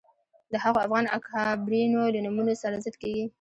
د 0.51 0.53
هغو 0.63 0.79
افغان 0.85 1.05
اکابرینو 1.17 2.01
له 2.13 2.19
نومونو 2.25 2.53
سره 2.61 2.75
ضد 2.85 2.95
کېږي 3.01 3.25